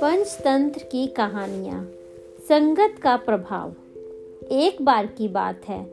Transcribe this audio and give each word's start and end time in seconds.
पंचतंत्र 0.00 0.82
की 0.82 1.06
कहानियाँ। 1.06 1.92
संगत 2.48 2.94
का 3.02 3.16
प्रभाव। 3.16 3.74
एक 4.52 4.82
बार 4.82 5.06
की 5.06 5.28
बात 5.28 5.60
है। 5.68 5.86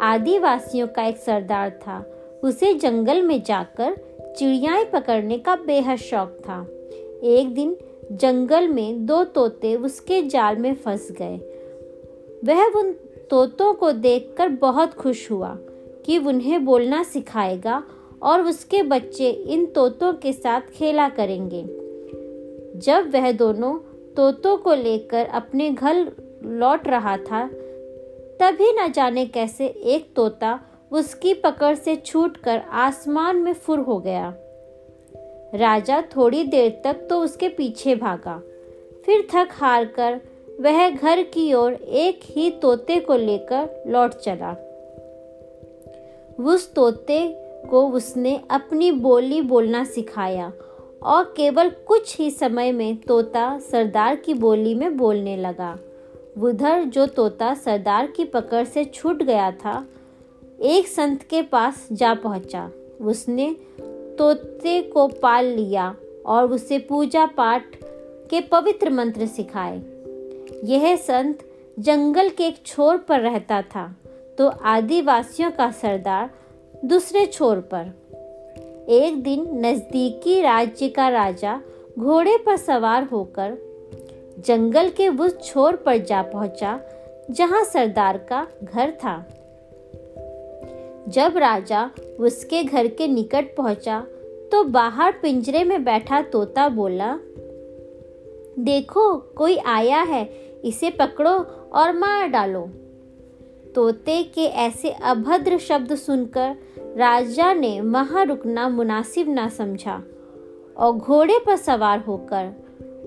आदिवासियों 0.00 0.88
का 0.88 1.04
एक 1.04 1.16
सरदार 1.16 1.70
था। 1.70 2.06
उसे 2.44 2.74
जंगल 2.74 3.22
में 3.22 3.42
जाकर 3.42 3.96
चिड़ियाएँ 4.38 4.84
पकड़ने 4.84 5.38
का 5.38 5.56
बेहद 5.56 5.98
शौक 5.98 6.28
था। 6.28 6.66
एक 7.22 7.54
दिन 7.54 7.76
जंगल 8.12 8.68
में 8.68 9.06
दो 9.06 9.24
तोते 9.24 9.74
उसके 9.74 10.22
जाल 10.22 10.56
में 10.56 10.74
फंस 10.74 11.12
गए। 11.12 11.36
वह 12.44 12.64
उन 12.64 12.92
तोतों 13.30 13.74
को 13.74 13.92
देखकर 13.92 14.48
बहुत 14.48 14.94
खुश 14.94 15.30
हुआ 15.30 15.58
कि 16.06 16.18
उन्हें 16.18 16.64
बोलना 16.64 17.02
सिखाएगा 17.02 17.84
और 18.22 18.42
उसके 18.42 18.82
बच्चे 18.82 19.30
इन 19.30 19.66
तोतों 19.66 20.12
के 20.12 20.32
साथ 20.32 20.60
खेला 20.60 21.08
करेंगे। 21.08 21.62
जब 22.78 23.10
वह 23.14 23.32
दोनों 23.32 23.78
तोतों 24.14 24.56
को 24.56 24.74
लेकर 24.74 25.26
अपने 25.26 25.70
घर 25.70 26.12
लौट 26.44 26.88
रहा 26.88 27.16
था, 27.16 27.50
तभी 28.40 28.72
न 28.72 28.92
जाने 28.92 29.26
कैसे 29.26 29.66
एक 29.66 30.14
तोता 30.16 30.60
उसकी 30.92 31.34
पकड़ 31.34 31.74
से 31.74 31.96
छूटकर 31.96 32.58
आसमान 32.58 33.36
में 33.36 33.52
फुर 33.52 33.78
हो 33.78 33.98
गया। 33.98 34.34
राजा 35.54 36.00
थोड़ी 36.00 36.44
देर 36.44 36.80
तक 36.84 37.06
तो 37.10 37.20
उसके 37.20 37.48
पीछे 37.48 37.94
भागा। 37.94 38.42
फिर 39.06 39.28
थक 39.34 39.48
हार 39.52 39.84
कर 39.84 40.20
वह 40.60 40.90
घर 40.90 41.22
की 41.22 41.54
ओर 41.54 41.72
एक 41.72 42.20
ही 42.24 42.50
तोते 42.50 43.00
को 43.00 43.14
लेकर 43.14 43.84
लौट 43.86 44.10
चला। 44.10 44.52
उस 46.44 46.74
तोते 46.74 47.45
को 47.70 47.88
उसने 47.88 48.40
अपनी 48.50 48.90
बोली 48.92 49.42
बोलना 49.42 49.84
सिखाया 49.84 50.52
और 51.02 51.24
केवल 51.36 51.68
कुछ 51.68 52.18
ही 52.18 52.30
समय 52.30 52.72
में 52.72 52.96
तोता 52.96 53.58
सरदार 53.58 54.16
की 54.16 54.34
बोली 54.34 54.74
में 54.74 54.96
बोलने 54.96 55.36
लगा। 55.36 55.78
उधर 56.38 56.84
जो 56.84 57.06
तोता 57.06 57.54
सरदार 57.54 58.06
की 58.06 58.24
पकड़ 58.24 58.64
से 58.64 58.84
छूट 58.84 59.22
गया 59.22 59.50
था, 59.50 59.86
एक 60.62 60.88
संत 60.88 61.22
के 61.22 61.42
पास 61.42 61.88
जा 61.92 62.14
पहुँचा। 62.14 62.70
उसने 63.00 63.56
तोते 64.18 64.82
को 64.82 65.08
पाल 65.08 65.44
लिया 65.44 65.94
और 66.26 66.52
उसे 66.52 66.78
पूजा 66.78 67.26
पाठ 67.26 67.64
के 68.30 68.40
पवित्र 68.40 68.90
मंत्र 68.90 69.26
सिखाए। 69.26 69.82
यह 70.64 70.96
संत 70.96 71.38
जंगल 71.78 72.28
के 72.28 72.44
एक 72.44 72.66
छोर 72.66 72.96
पर 72.96 73.20
रहता 73.20 73.62
था। 73.62 73.96
तो 74.38 74.48
आदिवासियों 74.48 75.50
का 75.50 75.70
सरदार 75.70 76.30
दूसरे 76.84 77.26
छोर 77.26 77.60
पर। 77.60 77.92
एक 78.88 79.22
दिन 79.22 79.66
नजदीकी 79.66 80.40
राज्य 80.42 80.88
का 80.88 81.08
राजा 81.08 81.60
घोड़े 81.98 82.36
पर 82.38 82.56
सवार 82.56 83.04
होकर 83.04 83.56
जंगल 84.38 84.88
के 84.88 85.08
उस 85.08 85.38
छोर 85.44 85.76
पर 85.76 85.96
जा 85.96 86.22
पहुँचा, 86.22 86.80
जहाँ 87.30 87.64
सरदार 87.64 88.18
का 88.18 88.46
घर 88.64 88.90
था। 88.90 89.16
जब 91.08 91.36
राजा 91.36 91.90
उसके 92.20 92.64
घर 92.64 92.86
के 92.86 93.08
निकट 93.08 93.56
पहुँचा 93.56 94.00
तो 94.52 94.64
बाहर 94.64 95.12
पिंजरे 95.12 95.64
में 95.64 95.84
बैठा 95.84 96.20
तोता 96.22 96.68
बोला, 96.68 97.18
देखो, 98.58 99.16
कोई 99.16 99.56
आया 99.56 100.02
है, 100.02 100.24
इसे 100.64 100.90
पकड़ो 100.90 101.32
और 101.72 101.92
मार 101.92 102.28
डालो। 102.28 102.68
तोते 103.76 104.22
के 104.22 104.44
ऐसे 104.44 104.90
अभद्र 104.90 105.58
शब्द 105.58 105.94
सुनकर 105.94 106.56
राजा 106.96 107.54
ने 107.54 107.80
वहाँ 107.80 108.24
रुकना 108.24 108.68
मुनासिब 108.68 109.28
ना 109.28 109.48
समझा 109.48 110.02
और 110.76 110.92
घोड़े 110.92 111.38
पर 111.46 111.56
सवार 111.56 111.98
होकर 111.98 112.52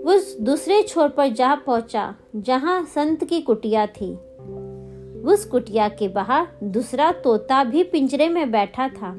उस 0.06 0.40
दूसरे 0.40 0.82
छोर 0.84 1.10
पर 1.10 1.28
जा 1.28 1.56
पहुँचा, 1.56 2.16
जहाँ 2.36 2.86
संत 2.86 3.24
की 3.24 3.42
कुटिया 3.42 3.88
थी। 3.88 4.14
उस 5.22 5.46
कुटिया 5.46 5.90
के 5.90 6.08
बाहर 6.08 6.48
दूसरा 6.64 7.12
तोता 7.12 7.64
भी 7.64 7.84
पिंजरे 7.84 8.30
में 8.30 8.52
बैठा 8.52 8.88
था। 8.88 9.12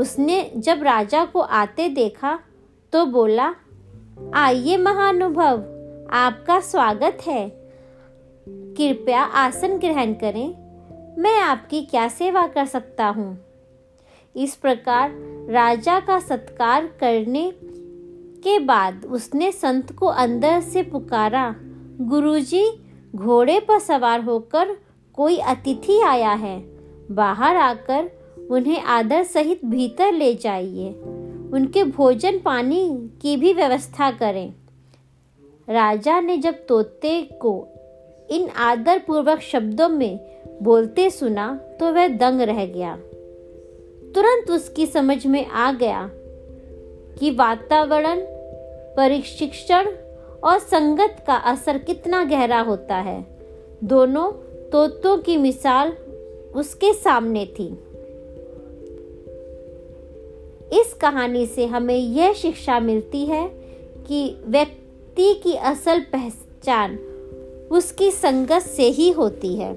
उसने 0.00 0.52
जब 0.56 0.82
राजा 0.82 1.24
को 1.24 1.40
आते 1.40 1.88
देखा 1.88 2.38
तो 2.92 3.06
बोला, 3.06 3.54
आइए 4.34 4.76
महानुभव, 4.76 5.64
आपका 6.10 6.60
स्वागत 6.60 7.18
है। 7.26 7.57
कृपया 8.76 9.22
आसन 9.22 9.78
ग्रहण 9.78 10.12
करें। 10.12 10.68
मैं 11.22 11.40
आपकी 11.40 11.82
क्या 11.82 12.08
सेवा 12.08 12.46
कर 12.46 12.64
सकता 12.64 13.06
हूँ? 13.06 13.38
इस 14.36 14.56
प्रकार 14.56 15.10
राजा 15.50 16.00
का 16.00 16.20
सत्कार 16.20 16.86
करने 16.86 17.52
के 18.42 18.58
बाद 18.58 19.04
उसने 19.04 19.52
संत 19.52 19.92
को 19.92 20.06
अंदर 20.06 20.60
से 20.60 20.82
पुकारा। 20.82 21.54
गुरुजी, 22.00 22.82
घोड़े 23.16 23.60
पर 23.60 23.78
सवार 23.78 24.20
होकर 24.20 24.76
कोई 25.12 25.38
अतिथि 25.38 26.00
आया 26.00 26.32
है। 26.32 26.60
बाहर 27.10 27.56
आकर 27.56 28.10
उन्हें 28.50 28.82
आदर 28.82 29.22
सहित 29.22 29.64
भीतर 29.64 30.12
ले 30.12 30.34
जाइए। 30.34 30.90
उनके 31.52 31.84
भोजन 31.84 32.38
पानी 32.38 33.10
की 33.22 33.36
भी 33.36 33.52
व्यवस्था 33.52 34.10
करें। 34.10 34.54
राजा 35.68 36.20
ने 36.20 36.36
जब 36.36 36.66
तोते 36.66 37.22
को 37.22 37.68
इन 38.30 38.48
आदर 38.48 38.98
पूर्वक 38.98 39.40
शब्दों 39.40 39.88
में 39.88 40.20
बोलते 40.62 41.10
सुना 41.10 41.60
तो 41.80 41.92
वह 41.92 42.08
दंग 42.08 42.40
रह 42.40 42.66
गया। 42.66 42.96
तुरंत 44.14 44.50
उसकी 44.50 44.86
समझ 44.86 45.26
में 45.26 45.46
आ 45.46 45.72
गया 45.72 46.10
कि 47.18 47.30
वातावरण, 47.30 48.20
प्रशिक्षण 48.94 49.86
और 50.44 50.58
संगत 50.58 51.24
का 51.26 51.34
असर 51.34 51.78
कितना 51.78 52.24
गहरा 52.24 52.60
होता 52.60 52.96
है। 52.96 53.24
दोनों 53.84 54.30
तोतों 54.70 55.18
की 55.18 55.36
मिसाल 55.36 55.92
उसके 56.54 56.92
सामने 56.92 57.46
थी। 57.46 57.66
इस 60.80 60.94
कहानी 60.94 61.46
से 61.46 61.66
हमें 61.66 61.96
यह 61.96 62.32
शिक्षा 62.32 62.80
मिलती 62.80 63.26
है 63.26 63.48
कि 64.08 64.36
व्यक्ति 64.44 65.34
की 65.34 65.54
असल 65.54 66.00
पहचान 66.00 66.98
उसकी 67.70 68.10
संगत 68.10 68.62
से 68.62 68.82
ही 68.82 69.10
होती 69.10 69.56
है। 69.56 69.72